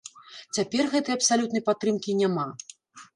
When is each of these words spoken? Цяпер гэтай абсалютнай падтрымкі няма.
Цяпер 0.57 0.87
гэтай 0.93 1.13
абсалютнай 1.17 1.63
падтрымкі 1.67 2.17
няма. 2.23 2.47